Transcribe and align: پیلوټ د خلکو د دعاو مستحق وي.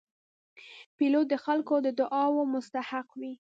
پیلوټ 0.97 1.25
د 1.31 1.35
خلکو 1.45 1.75
د 1.85 1.87
دعاو 1.99 2.39
مستحق 2.53 3.07
وي. 3.19 3.33